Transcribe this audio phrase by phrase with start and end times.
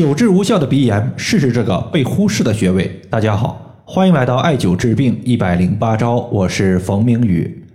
[0.00, 2.90] 久治无效的鼻炎，试试这个被忽视的穴位。
[3.10, 7.66] 大家好，欢迎来到艾灸治病一百零八招，我是冯明宇。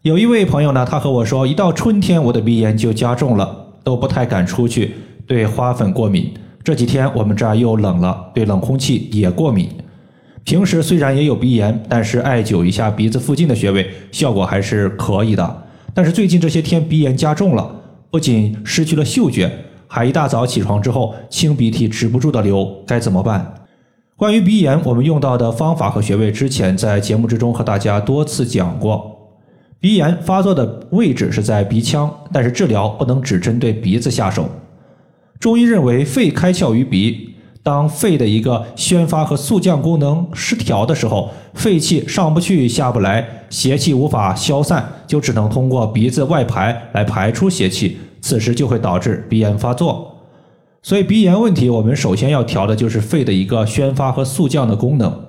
[0.00, 3.54] 有一位朋友呢，他和我说，一到春天我的鼻炎就加重了，
[3.84, 4.94] 都不太敢出去，
[5.26, 6.32] 对花粉过敏。
[6.64, 9.68] 这几天我们这儿又冷了，对冷空气也过敏。
[10.44, 15.62] 平时虽然也有鼻炎，但是艾灸一下鼻子附近的穴位，效果还是可以的。
[15.92, 17.70] 但是最近这些天鼻炎加重了，
[18.10, 19.52] 不仅失去了嗅觉。
[19.86, 23.54] 还一大早起床之后清鼻涕止不住的流，该怎么办？
[24.16, 29.12] 关于鼻炎，我们用到的方法和穴位，之前在节目之中和大家多次讲过。
[29.78, 34.48] 鼻炎发作的位置是在鼻腔，但是治疗不能只针对鼻子下手。
[35.38, 47.98] 中医认为，肺开窍于鼻，当肺的一个宣发和速降功能失调的时候，肺气上不去下不来，邪气无法消散，就只能通过鼻子外排来排出邪气。
[48.26, 50.16] 此时就会导致鼻炎发作，
[50.82, 55.26] 所以鼻炎问题，我们首先要调的就是肺的一个宣发和速降的功能。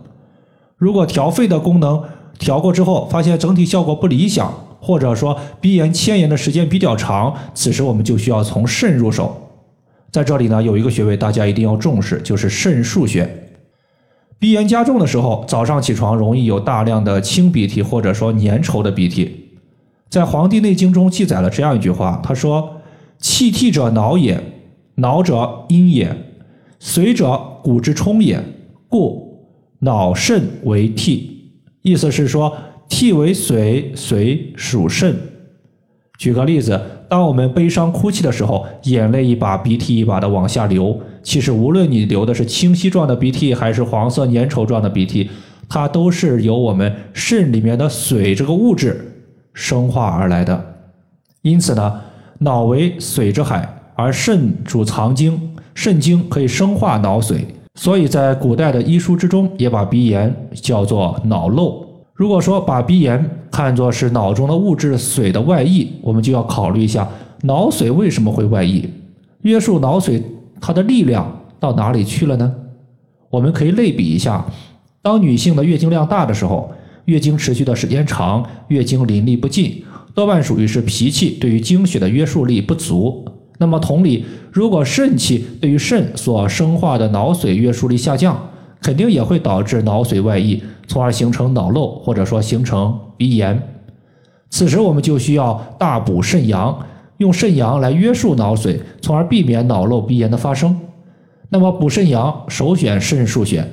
[0.77, 2.01] 如果调肺的功能
[2.39, 9.51] 调过之后，发现整体效果不理想，或者说鼻炎牵延的时间比较长，此时我们就需要从肾入手。
[10.11, 13.29] 在这里呢，有一个穴位大家一定要重视，就是肾腧穴。
[14.39, 19.49] 鼻炎加重的时候，早上起床容易有大量的清鼻涕，或者说粘稠的鼻涕。
[20.09, 22.73] 在《黄帝内经》中记载了这样一句话，他说。
[23.19, 24.41] 气涕者脑也，
[24.95, 26.15] 脑者阴也，
[26.79, 28.43] 髓者骨之冲也，
[28.87, 29.47] 故
[29.79, 31.51] 脑肾为涕。
[31.81, 32.55] 意思是说，
[32.87, 35.15] 涕为髓，髓属肾。
[36.17, 36.79] 举个例子，
[37.09, 40.99] 当我们悲伤哭泣的时候，眼泪一把鼻涕一把的往下流。
[41.23, 45.29] 其实，无论你流的是清晰状的鼻涕，还是黄色粘稠状的鼻涕，
[45.67, 50.75] 它都是由我们肾里面的髓这个物质生化而来的。
[51.41, 52.01] 因此呢。
[52.39, 55.39] 脑为髓之海，而肾主藏精，
[55.73, 57.39] 肾精可以生化脑髓，
[57.75, 61.85] 所以在古代的医书之中，也把鼻炎叫做脑漏。
[62.13, 67.07] 如果说把鼻炎看作是脑中的物质髓的外溢，我们就要考虑一下
[67.43, 68.87] 脑髓为什么会外溢，
[69.41, 70.21] 约束脑髓
[70.59, 72.53] 它的力量到哪里去了呢？
[73.29, 74.45] 我们可以类比一下，
[75.01, 76.71] 当女性的月经量大的时候，
[77.05, 79.83] 月经持续的时间长，月经淋漓不尽。
[80.17, 83.23] 多半属于是脾气对于经血的约束力不足。
[83.59, 88.49] 那么同理，如果肾气对于肾所生化的脑髓约束力下降，
[88.81, 93.61] 肯定也会导致脑髓外溢，从而形成脑漏，或者说形成鼻炎。
[94.49, 96.75] 此时我们就需要大补肾阳，
[97.17, 100.75] 用肾阳来约束脑髓，从而避免脑漏鼻炎的发生。
[101.49, 103.63] 那么补肾阳，首选肾腧穴。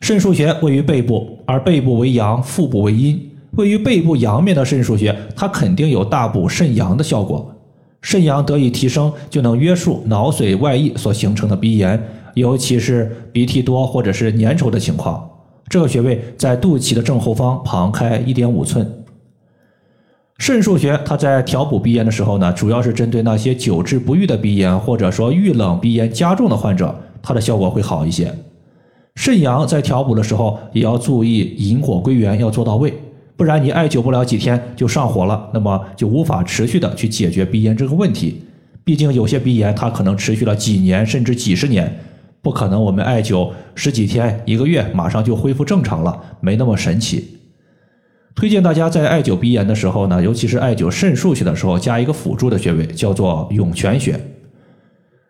[0.00, 3.32] 肾腧穴位于背部，而背部为阳，腹部为阴。
[3.56, 7.54] 位于背部阳面的肾腧穴，它肯定有大补肾阳的效果。
[8.02, 12.02] 肾阳得以提升，就能约束脑髓外溢所形成的鼻炎，
[12.34, 15.30] 尤其是鼻涕多或者是粘稠的情况。
[15.68, 18.86] 这个穴位在肚脐的正后方，旁开一点五寸。
[20.38, 28.34] 肾腧穴，它在调补鼻炎的时候呢，主要是针对那些久治不愈的鼻炎，或者说遇冷鼻炎加重的患者，它的效果会好一些。
[29.14, 32.92] 肾阳在调补的时候，也要注意引火归元，要做到位。
[33.36, 38.42] 不然你艾灸不了几天就上火了，那么就无法持续的去解决鼻炎这个问题。
[38.84, 42.00] 毕竟有些鼻炎它可能持续了几年甚至几十年，
[42.42, 47.38] 不可能我们艾灸十几天一个月马上就恢复正常了，没那么神奇。
[48.36, 54.20] 推荐大家在艾灸鼻炎的时候呢，尤其是艾灸肾腧穴的时候，加一个辅助的穴位，叫做涌泉穴。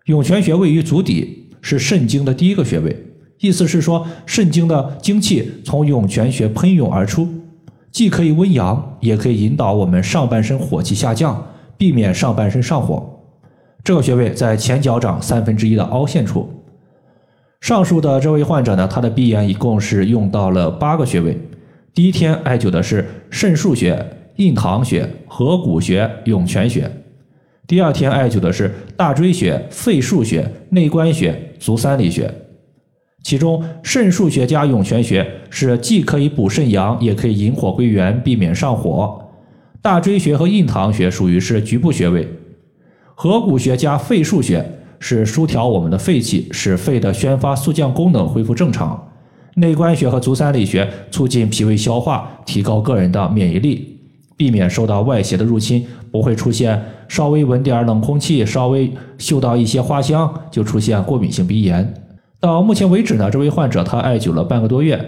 [0.06, 3.06] 涌泉穴位于足底，是肾经的第一个穴位，
[3.38, 7.28] 意思是说肾经的精气从涌泉穴喷涌而出。
[7.94, 11.46] 既可以温阳，也可以引导我们上半身火气下降，
[11.78, 13.08] 避免上半身上火。
[13.84, 16.50] 这个穴位在前脚掌三分之一的凹陷处。
[17.60, 21.40] 上述的这位患者呢，他的鼻炎一共是用到了八个穴位。
[21.94, 24.04] 第一天艾灸的是肾腧穴、
[24.36, 26.90] 印堂穴、合谷穴、涌泉穴。
[27.64, 32.28] 第二天艾灸的是大椎穴、肺腧穴、内关穴、足三里穴。
[33.24, 39.18] 其中肾腧穴加涌泉穴是既可以补肾阳，也可以引火归元，避免上火。
[39.80, 42.28] 大椎穴和印堂穴属于是局部穴位。
[43.14, 44.62] 合谷穴加肺腧穴
[44.98, 49.08] 是疏调我们的肺气，使肺的宣发速降功能恢复正常。
[49.54, 54.00] 内关穴和足三里穴促进脾胃消化，提高个人的免疫力，
[54.36, 61.94] 避免受到外邪的入侵，不会出现稍微闻点冷空气，稍微嗅到一些花香就出现过敏性鼻炎。
[62.44, 65.02] 到目前为止呢，这位患者他艾灸了半个多月，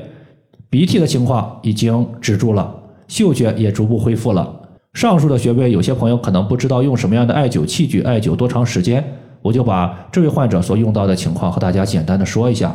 [0.70, 2.74] 鼻涕的情况已经止住了，
[3.08, 4.50] 嗅觉也逐步恢复了。
[4.94, 9.04] 上述的穴位，有些朋友可能不知道用什么样的艾灸器具艾灸多长时间，
[9.42, 12.74] 我就把这位患者所用到的情况和大家简单的说一下。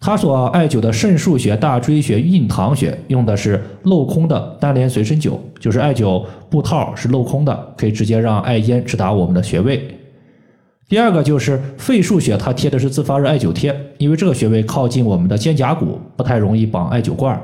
[0.00, 9.99] 他所艾灸的肾腧穴、大椎穴、印堂穴用的是镂空的单联随身灸，就是艾灸布套是镂空的，可以直接让艾烟直达我们的穴位。
[10.90, 17.40] 第二个就是肺腧穴，它贴的是自发热艾灸贴，因为这个穴位靠近我们的肩胛骨，不太容易绑艾灸罐。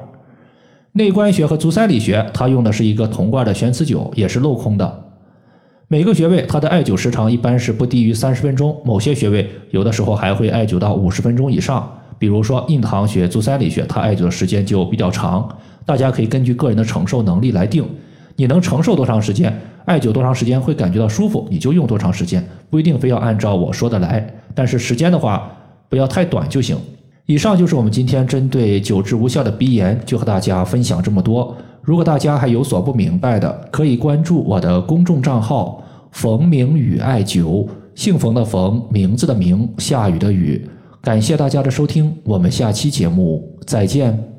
[0.91, 5.05] 内关穴和足三里穴，它用的是一个铜罐的悬磁灸，也是镂空的。
[5.87, 11.89] 每个穴位它的艾灸时长一般是不低于三十分钟，某些穴位有的时候还会艾灸到五十分钟以上。
[12.19, 15.49] 比如说印堂穴、足三里穴，它艾灸的时间就比较长，
[15.85, 17.89] 大家可以根据个人的承受能力来定。
[18.35, 19.57] 你能承受多长时间，
[19.87, 24.29] 艾灸多长时间会感觉到舒服，你就用多长时间，不一定非要按照我说的来。
[24.55, 25.51] 但是时间的话，
[25.89, 26.77] 不要太短就行。
[27.27, 31.57] 以上就是我们今天针对久治无效的鼻炎，就和大家分享这么多。
[31.83, 40.69] 如果大家还有所不明白的，可以关注我的公众账号“冯明宇艾灸”，姓冯的冯，名字的名，下雨的雨。
[41.01, 44.36] 感谢大家的收听，我们下期节目再见。